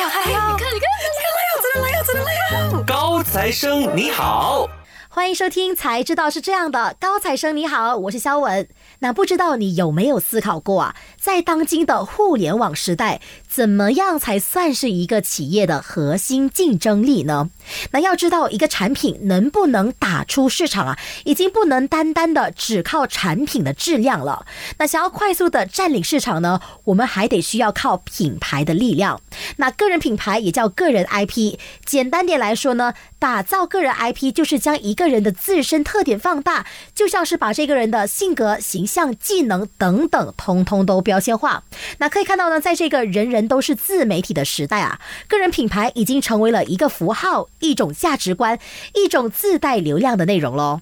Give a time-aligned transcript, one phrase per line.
[0.00, 0.48] 呀来呀！
[0.50, 0.88] 你看你看，
[1.36, 2.84] 来呀，真的来呀，真的来呀！
[2.86, 4.66] 高材生你好，
[5.10, 8.66] 欢迎收听《才知道是这样的》，高材生你好，我是肖文。
[9.00, 10.96] 那不知道你有没有思考过啊？
[11.20, 17.48] 在当今的互联网时代，怎么样才算是一个企业的核心竞争力呢？
[17.90, 24.44] 那要知道，一个产品能不能打出市场啊，已经不能单单的只靠产品的质量了。
[24.78, 29.20] 那想要快速的占领市场呢，我们还得需要靠品牌的力量。
[29.56, 38.90] 那个人品牌也叫个人 IP，简单点来说呢，打造个人 IP 就是将一个人的自身特点放大，就像是把这个人的性格形。
[38.90, 41.62] 象技能等等，通通都标签化。
[41.98, 48.58] 那可以看到呢，在这个人人都是自媒体的时代啊，个人品牌已经成为了一个符号、一种价值观、
[48.94, 50.80] 一种自带流量的内容喽。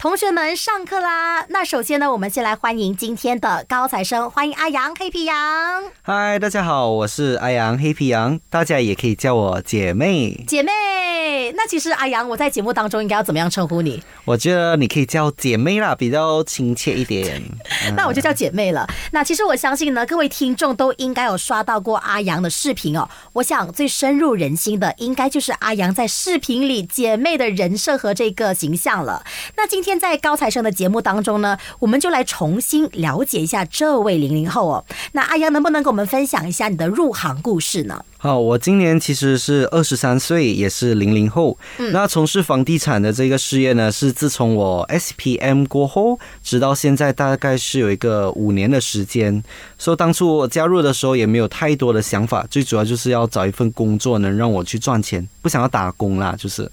[0.00, 1.44] 同学们，上课啦！
[1.48, 5.34] 那首先呢，我们先来欢迎今天的高材生，欢迎阿阳黑皮羊。
[6.02, 10.44] 嗨，大家好，我是阿阳黑皮羊，大家也可以叫我姐妹。
[10.46, 14.00] 姐妹，那其实阿阳，我在节目当中应该要怎么样称呼你？
[14.24, 17.42] 我觉得你可以叫姐妹啦，比较亲切一点。
[17.96, 18.86] 那我就叫姐妹了。
[19.10, 23.08] 那其实我相信呢，各位听众都应该有刷到过阿阳的视频哦。
[23.32, 29.24] 我想最深入人心的，应该就是阿阳在视频里姐妹的人设和这个形象了。
[29.56, 29.87] 那今天。
[29.88, 34.84] 现在高材生的节目当中呢，我们就来重新了解一下这位零零后哦。
[35.12, 38.04] 那阿阳能不能跟我们分享一下你的入行故事呢？
[38.18, 41.56] 好，我今年其实是二十三岁，也是零零后。
[41.92, 49.42] 那从事房地产的这个事业呢，是自从我 SPM 过后，直到现在大概是有一个五年的时间。
[49.78, 56.70] 所以当初我加入的时候也没有太多的想法，最主要就是要找一份工作能让我去赚钱，不想要打工啦，就是。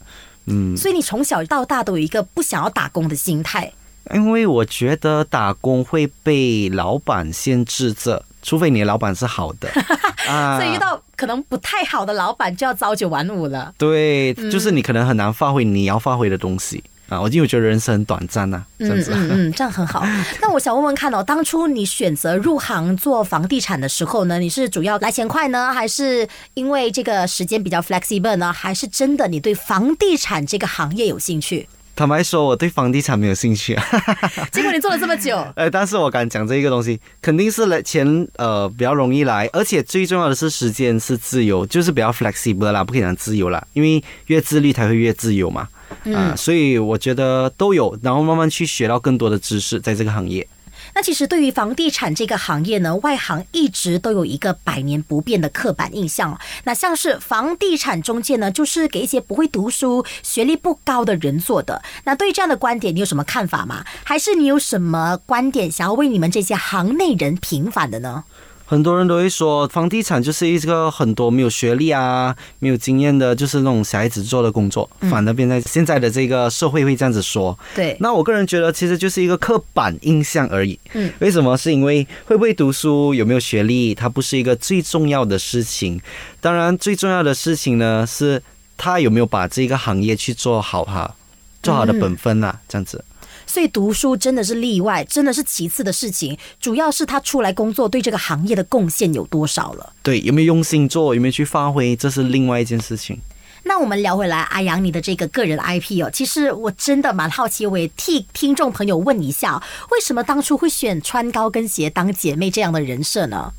[0.48, 3.72] 嗯，所以你从小到大都有一个不想要打工的心态，
[4.14, 9.70] 因为我觉得打工会被老板限制着，除非你的老板是好的。
[10.30, 13.74] 啊，所以遇到可能不太好的老板就要朝九晚五了。
[13.78, 16.84] 对，就是你可能很难发挥你要发挥的东西。
[17.08, 20.06] 啊，我因为觉得人生很短暂呐，这样子，嗯嗯， 这样很好。
[20.42, 31.68] 那我想问问看哦，当初你选择入行做房地产的时候呢，你是主要来钱快呢，还是因为这个时间比较 flexible 呢，还是真的你对房地产这个行业有兴趣？
[31.98, 33.86] 坦白说，我对房地产没有兴趣啊。
[34.52, 45.70] 结果你做了这么久， 哎，但是我敢讲这一个东西，肯定是来钱呃比较容易来，而且最重要的是时间是自由，就是比较 flexible 啦，不可以讲自由啦，因为越自律才会越自由嘛。
[46.14, 50.48] 啊，所以我觉得都有，然后慢慢去学到更多的知识，在这个行业。
[50.94, 56.40] 那其实对于房地产这个行业呢，外行一直都有一个百年不变的刻板印象。
[56.64, 61.82] 那像是房地产中介呢，就是给一些不会读书、学历不高的人做的。
[62.04, 63.84] 那对于这样的观点，你有什么看法吗？
[64.04, 68.24] 还是你有什么观点想要为你们这些行内人平反的呢？
[68.66, 74.90] 很多人都会说，房地产就是一个很多没有学历啊、没有经验的，就是那种小孩子做的工作。
[75.02, 77.58] 反而变在现在的这个社会会这样子说。
[77.76, 77.96] 对。
[78.00, 80.80] 那我个人觉得，其实就是一个刻板印象而已。
[80.94, 81.12] 嗯。
[81.20, 81.56] 为什么？
[81.56, 86.02] 是因为会不会读书、有没有学历，它不是一个最重要的事情。
[86.42, 88.42] 当然，最重要的事情呢，是
[88.78, 91.16] 他有没有把这个行业去做好哈，
[91.62, 93.06] 做好的本分呐，这样子。
[93.46, 99.94] 所以读书真的是例外，真的是其次的事情，主要是他出来工作对这个行业的贡献有多少了。
[100.02, 103.20] 对，有没有用心做，有没有去发挥，这是另外一件事情。
[103.68, 113.54] 那我们聊回来，阿阳你的这个个人 IP 哦，其实我真的蛮好奇，我也替听众朋友问一下，为什么当初会选穿高跟鞋当姐妹这样的人设呢？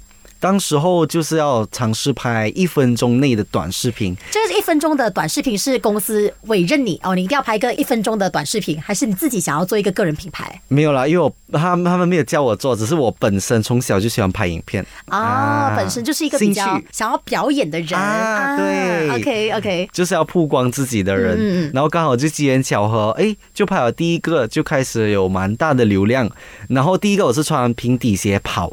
[0.46, 4.16] 当时候就是要尝试拍一分钟内的短视频。
[4.30, 10.62] 这个一分钟的短视频是公司委任你哦，你一定要拍个一分钟的短视频，还是你自己想要做一个个人品牌？
[10.68, 18.56] 没有啦，因为我他们他们没有叫我做，只是我本身从小就喜欢拍影片啊，本身就是一个比较想要表演的人啊。
[18.56, 26.30] 对，OK OK，就是要曝光自己的人，然后刚好就机缘巧合，哎，就拍了第一个，就开始有蛮大的流量。
[26.68, 28.72] 然后第一个我是穿平底鞋跑。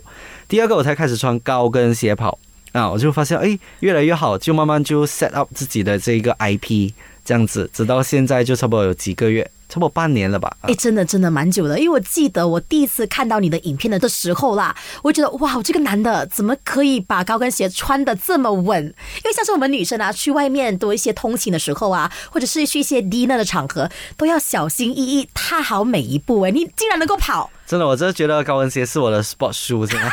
[0.53, 2.37] 第二个我才开始穿高跟鞋跑
[2.73, 6.91] 啊，我就发现哎越来越好，就慢慢就 set up 自己的这个 IP
[7.25, 9.49] 这样子，直到现在就差不多有几个月。
[9.67, 10.55] 差不多半年了吧？
[10.61, 18.83] 哎，真的真的蛮久的，因为我记得我第一次看到你的影片的的时候啦，我觉得哇，这个男的怎么可以把高跟鞋穿的这么稳？
[18.85, 26.41] 因为像是我们女生啊，去外面多一些通勤的时候啊，或者是去一些 dinner 的场合，都要小心翼翼踏好每一步。
[26.41, 27.49] 哎，你竟然能够跑！
[27.73, 30.11] 真的，我真的觉得高跟鞋是我的 sport shoe， 真的，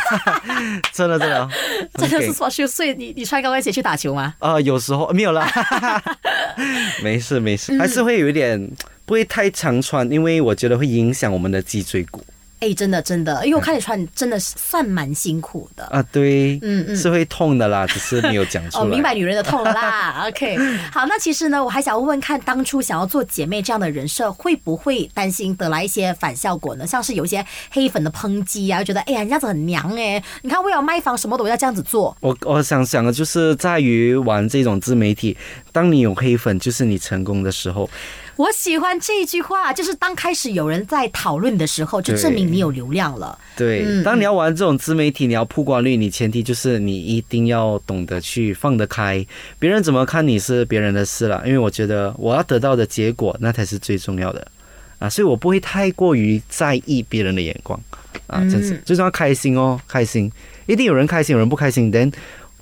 [0.95, 1.49] 真的真的，
[1.99, 2.67] 真的是 sport shoe。
[2.67, 4.35] 所以你你穿高跟鞋去打球吗？
[4.39, 5.47] 啊，有时候 没有啦，
[7.05, 8.71] 没事没事，还是会有一点。
[9.05, 12.25] 不会太常穿，因为我觉得会影响我们的脊椎骨。
[12.61, 15.85] 哎，真的真的，因为我看你穿真的是算蛮辛苦的。
[15.87, 18.85] 啊，对，嗯嗯是会痛的啦，只是没有讲出来。
[18.85, 20.27] 哦，明白女人的痛了啦。
[20.29, 20.59] OK，
[20.93, 26.87] 好，那其实呢，我还想问问看，当初想要做姐妹这样的人设，会不会担心得来一些反效果呢？
[26.87, 32.17] 像是有一些黑粉的抨击啊，觉得哎呀，你这样子很娘哎，你看为了卖房什么都要这样子做。
[32.21, 35.37] 我我想想的就是在于玩这种自媒体，
[35.73, 37.89] 当你有黑粉，就是你成功的时候。
[38.37, 43.39] 我喜欢这句话，就是当开始有人在讨论的时候，就证明你有流量了。
[43.55, 49.25] 对，嗯当你要玩这种自媒体，你要曝光率，你前提就是你一定要懂得去放得开，
[49.59, 51.43] 别人怎么看你是别人的事了。
[51.45, 54.47] 因为我觉得我要得到的结果，那才是最重要的
[54.99, 57.79] 啊，所以我不会太过于在意别人的眼光
[58.27, 60.33] 啊，真是嗯最重要开心哦，开心，
[60.65, 62.11] 一定有人开心，有人不开心，但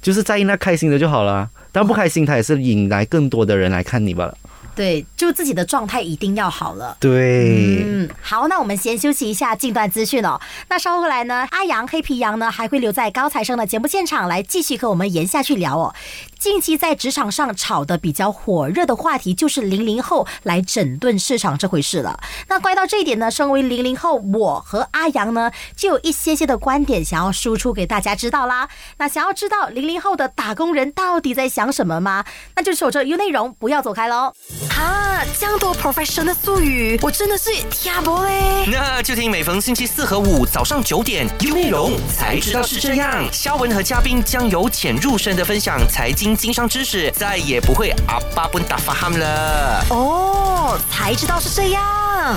[0.01, 1.49] 就是在意那开心的就好了。
[1.71, 4.37] 但不开心，他也是引来更多的人来看你罢了。
[4.79, 6.97] 对，就自己的状态一定要好了。
[7.01, 10.41] 对，嗯，好，那我们先休息一下，近段资讯哦。
[10.69, 15.93] 那稍后来呢，阿阳、黑皮羊呢还会留在高材生的节目现场来继续和我们延下去聊哦。
[16.39, 22.21] 近期在职场上炒的比较火热的话题就是零零后来整顿市场这回事了。
[22.47, 28.69] 那关于到这一点呢，身为零零后，我和阿阳呢就有一些些的观点想要输出给大家知道啦。
[28.99, 32.25] 那想要知道零零后的打工人到底在想什么吗？
[32.55, 34.33] 那就守着 U 内容，不要走开喽。
[34.77, 38.67] 啊，这样多 professional 的术语，我真的是听不嘞。
[38.71, 43.27] 那就听每逢星期四和五早上九点有内容才知道是这样。
[43.33, 49.85] 肖文和嘉宾将由浅入深的分享财经经商知识，再也不会阿巴不打发 ham 了。
[49.91, 52.37] 哦，才知道是这样。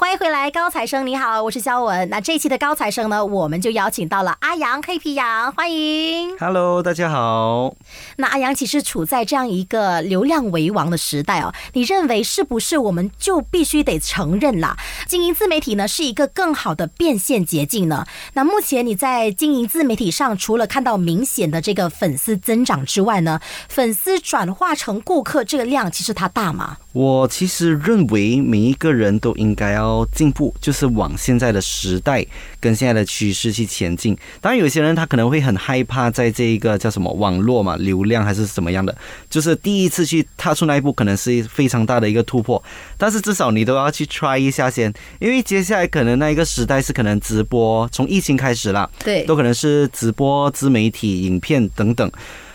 [0.00, 2.08] 欢迎回来，高材生，你好，我是肖文。
[2.08, 6.38] 那这一期的高材生呢，我们就邀请到了阿阳、黑皮羊，欢迎。
[6.38, 7.74] Hello，大家好。
[8.16, 14.76] 那阿阳其实处在这样一个流量为王的时代哦，你认为是不是我们就必须得承认啦？
[15.08, 18.06] 经营自媒体呢是一个更好的变现捷径呢？
[18.34, 26.76] 那目前你在经营自媒体上，除了看到明显的这个粉丝增长之外呢，粉丝转化成顾客这个量其实它大吗？
[26.98, 32.26] 我其实认为每一个人都应该要进步，就是往现在的时代
[32.58, 34.18] 跟现在的趋势去前进。
[34.40, 38.92] 当然，有些人他可能会很害怕在这一个叫什么网络嘛，流量还是怎么样的，
[39.30, 42.60] 就是第一次去踏出那一步，可能是非常大的一个突破。
[42.96, 52.10] 但是至少你都要去 try 一下先，因为接下来可能那一个时代是可能直播，从疫情开始啦，对都可能是直播、自媒体、影片等等。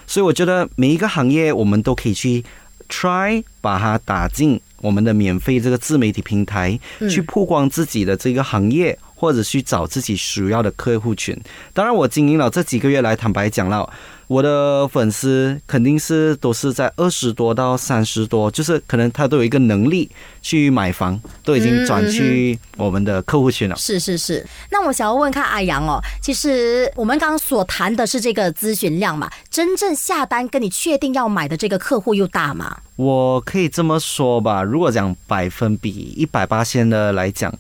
[0.06, 2.44] 所以我觉得每一个行业我们都可以去
[2.90, 7.10] try 把它打进我们的免费这个自媒体平台，嗯。
[7.10, 11.34] 去曝光自己的这个行业，或者去找自己需要的客户群。
[11.72, 13.90] 当然，我经营了这几个月来，坦白讲了，
[14.28, 20.12] 我的粉丝肯定是都是在二十多到三十多，就是可能他都有一个能力
[20.42, 23.78] 去买房，都已经转去我们的客户群了。
[23.78, 32.76] 是是是，那我想要问看阿阳哦，其实我们刚刚所谈的是这个咨询量嘛，真正下单跟你确定要买的这个客户又大吗？
[32.98, 37.54] 我可以这么说吧，如果讲百分比一百八千的来讲，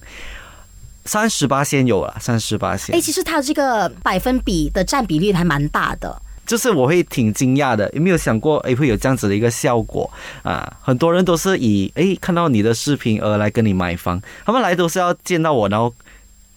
[1.05, 6.21] 三十八先有了，三十八先哎，，其实它这个百分比的占比率还蛮大的。
[6.45, 10.11] 就是我会挺惊讶的，有没有想过诶会有这样子的一个效果
[10.44, 10.75] 啊？
[10.81, 15.94] 很多人都是以诶看到你的视频而来跟你买房，他们来都是要见到我，然后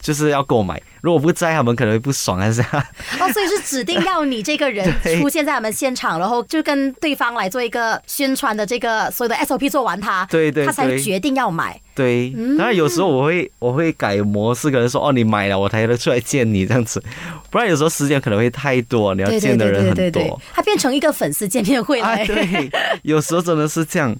[0.01, 0.81] 就是要购买。
[1.07, 2.85] 如果不在，他们可能会不爽还是这样。
[3.17, 4.85] 哦，所以是指定要你这个人
[5.21, 11.79] 出现在他们现场，然后就跟对方来做一个宣传的这个所有的 SOP 做完他，对对对他才决定要买。
[11.95, 17.01] 对，当然有时候我会我会改模式，可能说哦你买了我才能出来见你这样子，
[17.49, 22.69] 不然有时候时间可能会太多，你要见的人很对对对多。，它变成一个粉丝见面会了、啊，对，
[23.03, 24.13] 有时候真的是这样。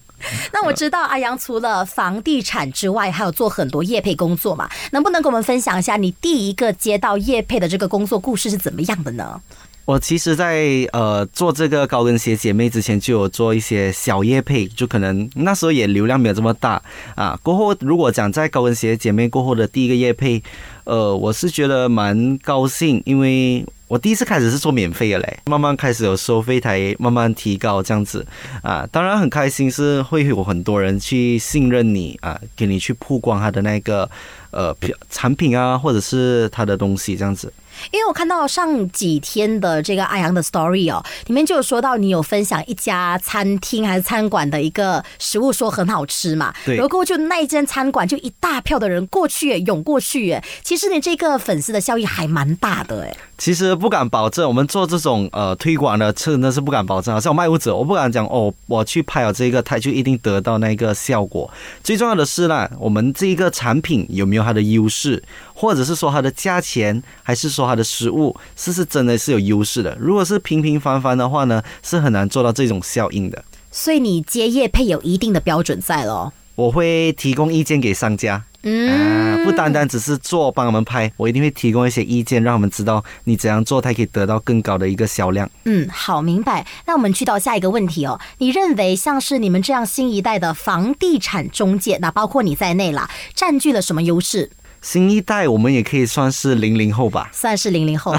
[0.51, 9.41] 那我知道阿阳除了房地产之外，还有做很多业配工作嘛，能不能跟我们分享一下你第一个接到业配的这个工作故事是怎么样的呢？
[9.85, 16.81] 我其实在，呃做这个高跟鞋姐妹之前，就有做一些小业配，就可能那时候也流量没有这么大
[17.15, 17.39] 啊。
[17.41, 20.43] 过后如果讲在高跟鞋姐妹过后的第一个业配，
[20.83, 28.27] 呃，我是觉得蛮高兴，因为我第一次开始是做免费的嘞，慢慢开始有收费台，慢慢提高这样子
[28.61, 28.85] 啊。
[28.91, 34.09] 当然很开心，是会有很多人去信任你啊，给你去曝光他的那个
[34.57, 37.53] 呃品产品啊，或者是他的东西这样子。
[37.91, 46.53] 因为我看到上几天的这个阿阳的 story 哦，里面就有说到你有分享一家餐厅还是餐馆的一个食物，说很好吃嘛。
[46.65, 46.75] 对。
[46.75, 53.15] 然后就那一间餐馆就一大票的人过去，涌过去，其实你这个粉丝的效益还蛮大的哎。
[53.37, 57.13] 其实不敢保证，我们做这种呃推广的，真的是不敢保证。
[57.13, 61.47] 好像卖屋子，我不敢讲哦，我去拍了这个，他就一定得到那个效果。
[61.83, 65.21] 最重要的是呢，我们这一个产品有没有它的优势，
[65.53, 69.95] 或者是说它的价钱，还是说它的食物，是是真的是有优势的。
[69.99, 73.43] 如果是平平凡凡的话呢，是很难做到这种效应的。
[73.69, 76.33] 所以你接业配有一定的标准在咯。
[76.55, 78.43] 我会提供意见给商家。
[78.63, 85.47] 嗯，不单单只是做帮我们拍，我一定会提供一些意见，让我们知道你怎样做才可以得到更高的一个销量。
[85.65, 86.65] 嗯，好，明白。
[86.87, 94.49] 那我们去到下一个问题哦，你认为像是你们这样新一代的房地产中介，那包括你在内啦，占据了什么优势？
[94.81, 98.15] 新一代，我们也可以算是零零后吧，算是零零后。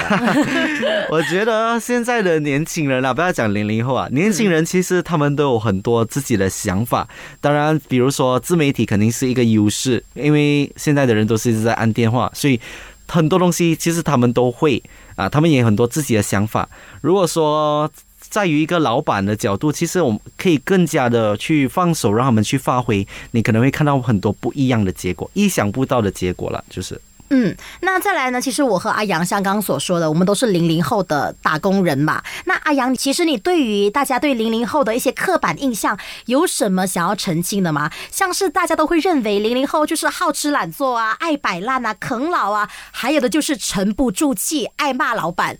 [1.10, 7.08] 我觉得现在的年轻人啊，不要讲零零后啊，年轻人其实他们都有很多自己的想法。
[7.40, 12.60] 当然，比如说自媒体肯定是一个优势，因为现在的人都是一直在按电话，所以
[13.06, 14.82] 很多东西其实他们都会
[15.16, 16.68] 啊，他们也有很多自己的想法。
[17.00, 17.90] 如果说
[18.30, 23.06] 在于一个老板的角度，其实我们可以更加的去放手，让他们去发挥。
[23.32, 26.62] 你可能会看到很多不一样的结果，意想不到的结果了。
[26.70, 28.40] 就是，嗯，那再来呢？
[28.40, 32.22] 其实我和阿阳像刚刚所说的，我们都是零零后的打工人嘛。
[32.44, 37.90] 那阿阳，其实你对于大家对零零后的一些刻板印象，有什么想要澄清的吗？
[38.10, 45.58] 像是大家都会认为零零后就是好吃懒做啊，爱摆烂啊，啃老啊，还有的就是沉不住气，爱骂老板。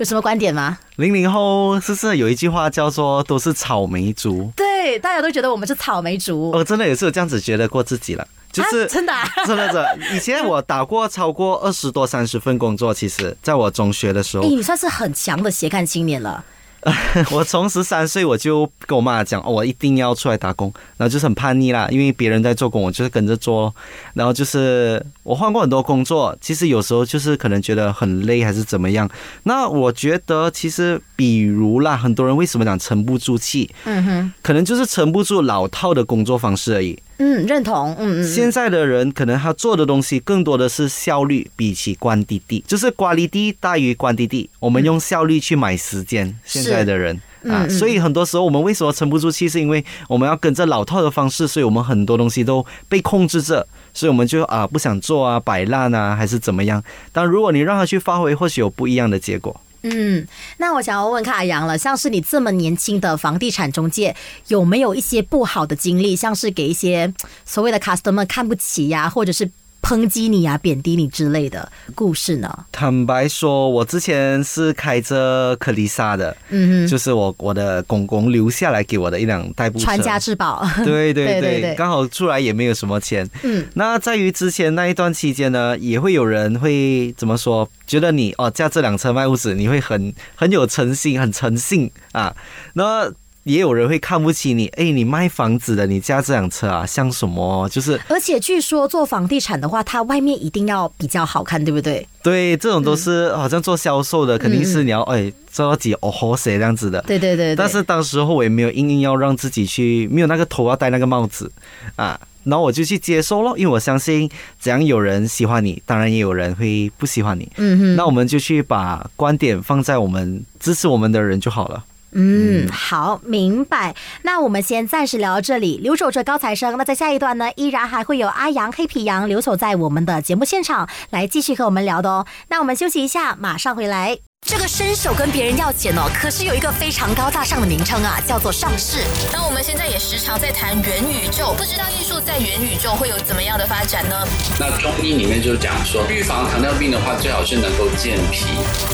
[0.00, 0.78] 有什么观点吗？
[0.96, 4.50] 零零后是不是有一句话叫做“都是草莓族”？
[4.56, 6.50] 对，大家都觉得我们是草莓族。
[6.52, 9.12] 我真的也是有这样子觉得过自己了，就是真的，
[9.46, 9.98] 真的的。
[10.14, 16.42] 以前我打过超过二十多、三十份工作，其实在我中学的时候，你算是很强的斜杠青年了。
[17.30, 23.74] 我从十三岁我就跟我妈讲，我一定要出来打工，然后就是很叛逆啦，因为别人在做工，我就是跟着做。
[24.14, 29.08] 然后就是我换过很多工作，其实有时候就是可能觉得很累还是怎么样。
[29.42, 33.70] 那我觉得其实比如啦，很多人为什么讲沉不住气？
[33.84, 36.98] 嗯哼，可能就是沉不住老套的工作方式而已。
[37.22, 37.94] 嗯，认同。
[37.98, 44.48] 嗯嗯，现在的人可能他做的东西更多的是效率，比起关滴滴，就是关滴滴大于关滴滴。
[44.58, 46.34] 我们用效率去买时间。
[46.44, 56.82] 现在的人啊，所以很多时候我们为什么沉不住气，是因为我们要跟着老套的方式，所以我们很多东西都被控制着，所以我们就啊不想做啊，摆烂啊，还是怎么样？
[57.12, 59.60] 但如果你让他去发挥，或许有不一样的结果。
[59.82, 60.26] 嗯，
[60.58, 64.14] 那我想要问卡阳了，像是你这么年轻的房地产中介，
[64.48, 67.12] 有没有一些不好的经历，像是给一些
[67.44, 69.50] 所谓的 customer 看不起呀，或者是？
[69.82, 72.66] 抨击你啊，贬低你之类的故事呢？
[72.70, 80.66] 坦白说，我之前是开着克丽莎的，嗯哼，就是我我的公公留下来给我的一辆代步车，传家之宝。
[80.84, 83.28] 对对对，刚好出来也没有什么钱。
[83.42, 87.68] 嗯，那在于之前那一段期间呢，也会有人会怎么说？
[87.86, 92.34] 觉得你哦驾这辆车卖屋子，你会很很有诚信，很诚信啊。
[92.74, 93.10] 那
[93.50, 97.68] 也有人会看不起你，哎，你卖房子的，你驾这辆车啊，像什么？
[97.68, 102.06] 就是，而且据说做房地产的话，它外面一定要比较好看，对不对？
[102.22, 107.02] 对，这种都是好像做销售的，肯定是你要哎做到几哦吼谁这样子的。
[107.02, 107.56] 对对对。
[107.56, 111.50] 但是当时候我也没有硬硬要让自己去，没有那个头要戴那个帽子
[111.96, 117.50] 啊，然后我就去接受了，因为我相信怎样有人喜欢你，当然也有人会不喜欢你。
[117.56, 117.96] 嗯哼。
[117.96, 121.84] 那我们就去把观点放在我们支持我们的人就好了。
[122.12, 123.94] 嗯，好，明白。
[124.22, 126.76] 那我们先暂时聊到这里，留守着高材生。
[126.76, 132.26] 那在下一段呢，依然还会有阿阳、黑皮羊留守在我们的节目现场，来继续和我们聊的哦。
[132.48, 134.29] 那我们休息一下，马上回来。
[134.50, 138.98] 这个伸手跟别人要钱哦，可是有一个非常高大上的名称啊，叫做上市。
[139.32, 144.26] 那我们现在也时常在谈元宇宙，不知道艺术在元宇宙会有怎么样的发展呢？
[144.58, 148.46] 那中医里面就讲说，预防糖尿病的话，最好是能够健脾。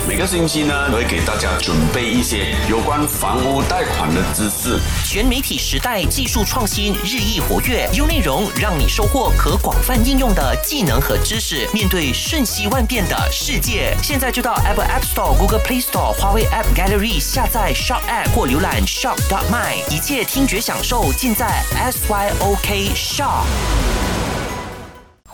[0.07, 4.79] 每个星期呢，我会给大家准备一些有关房屋贷款的知识。
[5.07, 11.67] 全媒体时代，技术创新日益活跃，优内容让你收获可广泛应用的技能和知识。
[11.73, 15.46] 面对瞬息万变的世界，现在就到 Apple App Store。
[15.47, 24.06] Google Play Store、华为 App Gallery 下载 Shop App 或浏览 Shop dot my，一切听觉享受尽在 SYOK Shop。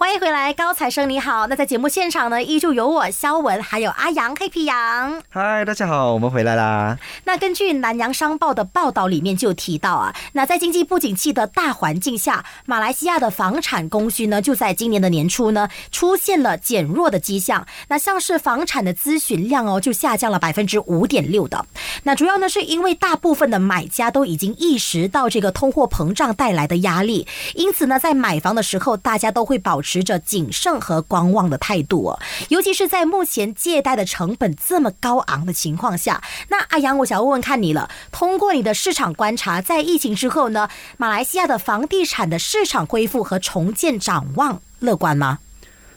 [0.03, 1.47] 欢迎回来，高材生你好。
[1.47, 5.23] 那在节目现场呢，依旧有我肖文，还有阿阳黑皮羊。
[5.29, 6.99] 嗨，大家好，我们回来啦。
[7.23, 17.65] 那根据南洋商报的报道里面就提到啊，那在经济不景气的大环境下，马来西亚的房产供需呢，就在今年的年初呢，出现了减弱的迹象。
[17.87, 21.65] 那像是房产的咨询量哦，就下降了百分之五点六的。
[22.03, 29.92] 那主要呢，是因为大部分的买家都已经意识到这个通货膨胀带来的压力，因此呢，在买房的时候，大家都会保持。
[29.93, 32.19] 持着谨慎和观望的态度哦，
[32.49, 36.23] 尤其是在目前借贷的成本这么高昂的情况下。
[36.49, 45.41] 那阿阳，我想问问看你了，通过你的市场观察，在疫情之后呢，马来西亚的房地产的市场恢复和重建展望乐观吗？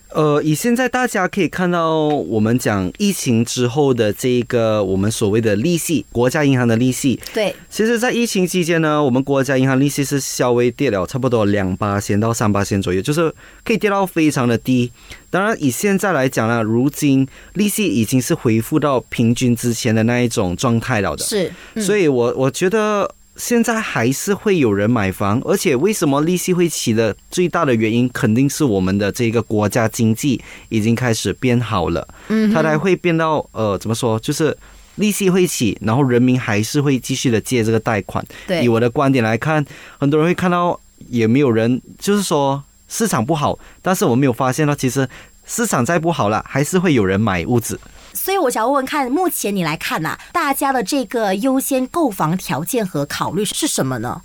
[0.09, 7.19] 呃，以现在大家可以看到，我们讲疫情之后的这个我们所谓的利息，国家银行的利息。
[7.33, 13.29] 对，其实，在疫情期间呢，我们国家银行利息是稍微跌了，差不多两八仙到三八仙左右，就是
[13.65, 14.89] 可以跌到非常的低。
[15.29, 21.25] 当然，以现在来讲呢，如今利息已经是恢复到平均之前的那一种状态了的。
[21.25, 23.13] 是，所以我我觉得。
[23.35, 32.07] 现在还是会有人买房，而且为什么利息会起的最大的原因，肯定是我们的这个国家经济已经开始变好了。
[32.29, 34.17] 嗯，它才会变到呃，怎么说？
[34.19, 34.55] 就是
[34.95, 38.25] 利息会起，然后人民还是会继续的借这个贷款。
[38.47, 39.65] 对，以我的观点来看，
[39.97, 45.07] 很多人会看到也没有人，就是说市场不好，但是我没有发现到，其实
[45.45, 47.77] 市场再不好了，还是会有人买屋子。
[48.15, 54.21] 所以我想问问看，目前你来看呐，大家的这个优先购房条件和考虑是什么呢？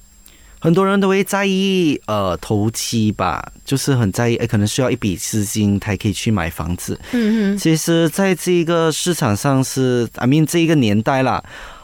[0.63, 7.01] 很多人都会在意呃头期吧，就是很在意，哎，可能需要一笔资金才可以去买房子。
[7.13, 11.43] 嗯嗯，其实在这个市场上是，I mean 这一个年代啦。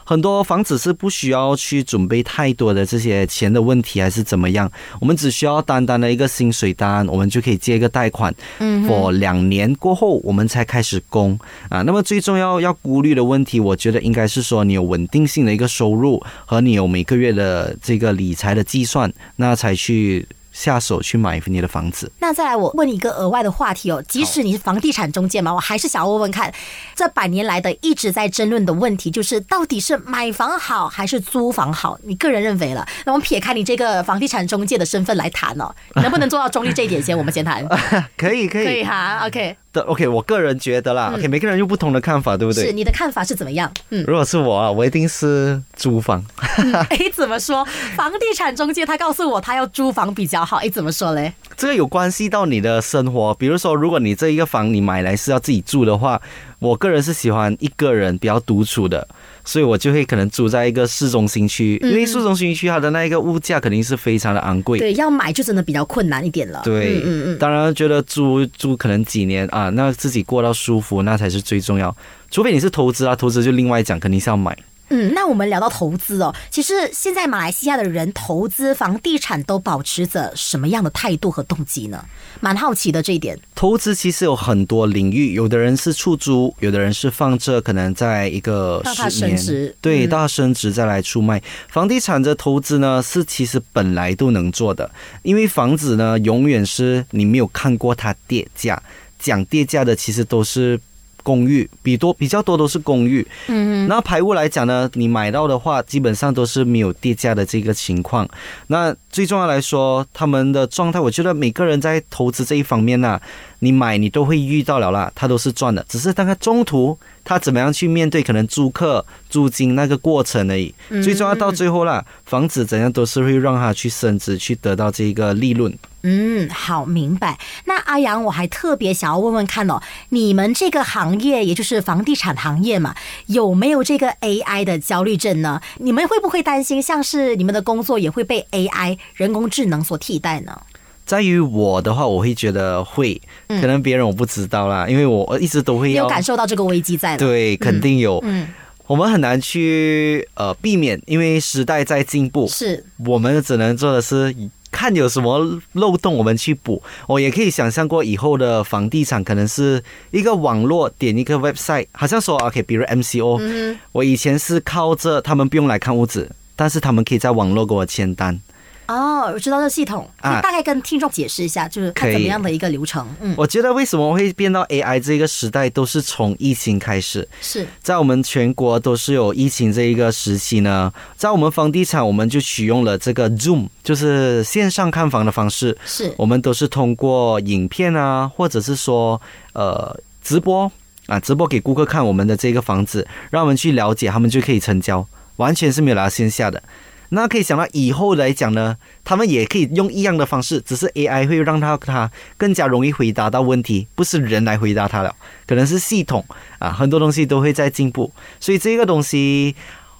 [0.09, 4.71] 很多房子是不需要去准备太多的这些钱的问题，还是怎么样？
[5.01, 8.33] 我们只需要单单的一个薪水单，我们就可以借一个贷款。
[8.59, 11.37] 嗯，我两年过后，我们才开始供
[11.67, 11.81] 啊。
[11.81, 20.25] 那么最重要要顾虑的问题，我觉得应该是说你有稳定性的一个收入，和你有每个月的这个理财的计算，那才去。
[20.57, 22.11] 下手去买你的房子。
[22.17, 24.03] 那再来，我问一个额外的话题哦。
[24.07, 26.51] 即使你是房地产中介嘛，我还是想要问问看，
[26.95, 31.99] 这百年来的一直在争论的问题，就是到底是买房好还是租房好？
[32.03, 32.83] 你个人认为了？
[33.05, 35.71] 那我们撇开你这个房地产中介的身份来谈哦，
[36.01, 36.99] 能不能做到中立这一点？
[36.99, 37.63] 先我们先谈。
[38.17, 39.27] 可以，可以，可以哈。
[39.27, 39.55] OK。
[39.81, 42.65] OK，我个人觉得啦，OK，每个人有不同的看法，对不对？
[42.65, 43.71] 是你的看法是怎么样？
[43.89, 46.23] 嗯，如果是我啊，我一定是租房。
[46.89, 47.65] 哎，怎么说？
[47.95, 50.57] 房地产中介他告诉我他要租房比较好。
[50.57, 51.33] 哎，怎么说嘞？
[51.55, 56.21] 这个有关系到你的生活，比如说，如果你这一个房你买来是要自己住的话，
[56.59, 59.07] 我个人是喜欢一个人比较独处的。
[59.47, 64.77] 所以我就会可能住在一个市中心区，因为市中心区它的那一个物价肯定是非常的昂贵。
[64.77, 66.61] 对，要买就真的比较困难一点了。
[66.65, 67.37] 对，嗯嗯。
[67.39, 71.95] 当然，觉得租租可能几年啊，那自己过到舒服，那才是最重要。
[72.29, 74.55] 除非你是投资啊，投资就另外讲，肯定是要买。
[74.89, 82.05] 嗯，那我们聊到投资哦，其实现在马来西亚的人投资房地产都保持着什么样的态度和动机呢？
[82.39, 83.37] 蛮好奇的这一点。
[83.53, 91.41] 投资其实有很多领域，有的人是出租，有的人是放着，可能在一个十年，对，到升值再来出卖。
[91.67, 94.89] 房地产的投资呢，是其实本来都能做的，
[95.23, 98.81] 因为房子呢，永远是你没有看过它跌价，
[99.19, 100.79] 讲跌价的其实都是。
[101.27, 108.25] 公寓比多比较多都是公寓，嗯，那排屋来讲呢，你买到的话基本上都是没有跌价的这个情况。
[108.67, 113.19] 那最重要来说，他们的状态，我觉得每个人在投资这一方面呢，
[113.59, 120.73] 你买你都会遇到了啦，他都是赚的，只是大概中途他怎么样去面对可能租客租金那个过程而已。
[121.03, 125.73] 最重要到最后啦，房子怎样都是会让他去升值，去得到这个利润。
[126.03, 127.37] 嗯，好，明白。
[127.65, 135.59] 那阿阳，我还特别想要问问看哦，你们这个行业，也就是房地产行业嘛，有没有这个 AI 的焦虑症呢？
[135.79, 140.61] 你们会不会担心，像是你们的工作也会被 AI 人工智能所替代呢？
[141.05, 147.17] 在于我的话，我会觉得会，可能别人我不知道啦，因为我一直都会有感受到这个危机在。
[147.17, 148.19] 对，肯定有。
[148.23, 148.47] 嗯，
[148.87, 154.35] 我们很难去呃避免，因为时代在进步，是我们只能做的是。
[154.69, 156.83] 看有什么漏洞，我们去补。
[157.07, 168.39] 我也可以想象过以后的房地产可能是一个网络点一个 website，好像说 OK，比如 MCO，我以前是靠着他们不用来看屋子，但是他们可以在网络给我签单。
[168.87, 173.07] 哦，我知道这系统，啊大概跟听众解释一下，就是看怎么样的一个流程？
[173.19, 177.27] 嗯，我觉得为什么会变到 AI 这个时代，都是从疫情开始。
[177.41, 185.77] 是在我们全国都是有疫情这一个时期呢，在我们房地产，我们就取用了这个 Zoom，就是线上看房的方式。
[185.85, 189.21] 是我们都是通过影片啊，或者是说
[189.53, 190.71] 呃直播
[191.07, 196.63] 啊，直播给顾客看我们的这个房子，让我们去了解，他们就可以成交，完全是没有来到线下的。
[197.09, 205.15] 那可以想到以后来讲呢，他们也可以用一样的方式，只是 AI 会让他他更加容易回答到问题，不是人来回答他了，
[205.45, 206.25] 可能是系统
[206.59, 209.55] 啊，很多东西都会在进步，所以这个东西。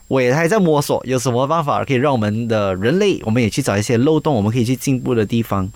[0.10, 5.70] 我也还在摸索，有什么办法可以让我们的人类，我们也去找一些漏洞，我们可以去进步的地方，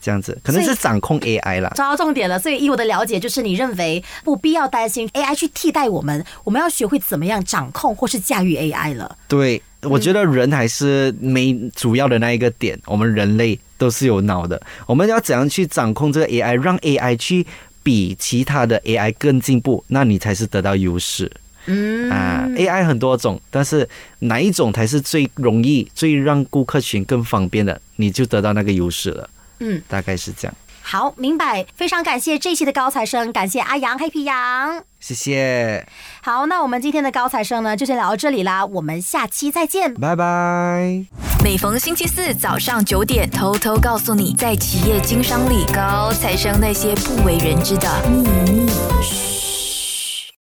[0.00, 1.68] 这样子可能是掌控 AI 了。
[1.74, 2.38] 抓到重点了。
[2.38, 9.18] 所以，以我的了解，就是你认为不必要担心 AI 去替代我们，我们要学会怎么样掌控或是驾驭 AI 了。
[9.26, 17.46] 对，我觉得人还是没主要的那一个点，我们人类都是有脑的，我们要怎样去掌控这个 AI，让 AI 去
[17.82, 21.30] 比其他的 AI 更进步，那你才是得到优势。
[21.66, 29.30] 嗯啊，AI 很多种，但是哪一种才是最容易、最让顾客群更方便的，你就得到那个优势了。
[29.60, 30.56] 嗯，大概是这样。
[30.82, 31.64] 好，明白。
[31.74, 34.82] 非常感谢这一期的高材生，感谢阿阳黑皮羊。
[35.00, 35.86] 谢谢，
[36.22, 39.92] 好，那我们今天的高材生呢，就先聊到这里啦，我们下期再见。
[39.94, 41.04] 拜拜。
[41.42, 48.68] 每逢星期四早上九点，偷偷告诉你，在企业经商里，高材生那些不为人知的秘密。
[49.02, 49.31] 嘘